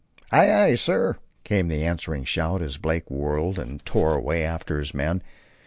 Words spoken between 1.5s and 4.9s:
the answering shout, as Blake whirled and tore away after